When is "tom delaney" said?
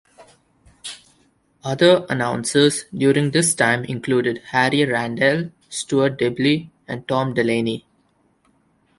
7.07-7.85